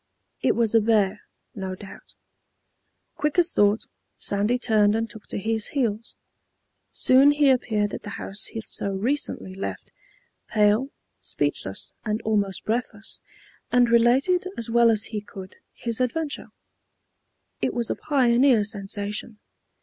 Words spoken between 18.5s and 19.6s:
sensation.